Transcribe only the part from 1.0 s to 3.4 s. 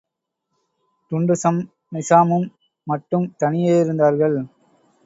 டுன்டுஷம் நிசாமும் மட்டும்